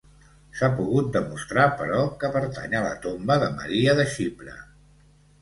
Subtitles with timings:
[0.59, 4.59] S'ha pogut demostrar, però, que pertany a la tomba de Maria de Xipre.